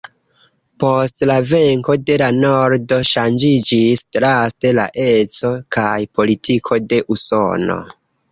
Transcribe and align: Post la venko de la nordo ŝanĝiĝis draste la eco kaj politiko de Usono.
Post 0.83 1.25
la 1.31 1.35
venko 1.49 1.95
de 2.09 2.15
la 2.21 2.29
nordo 2.37 2.97
ŝanĝiĝis 3.11 4.03
draste 4.17 4.73
la 4.79 4.87
eco 5.05 5.51
kaj 5.77 5.93
politiko 6.21 6.81
de 6.95 7.03
Usono. 7.17 7.79